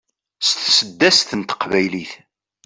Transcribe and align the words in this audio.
s 0.47 0.49
tseddast 0.61 1.29
n 1.39 1.41
teqbaylit 1.43 2.11